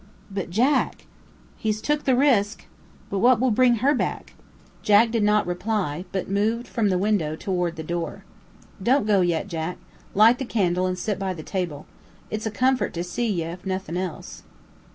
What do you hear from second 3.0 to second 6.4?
"But will that bring HER back?" Jack did not reply, but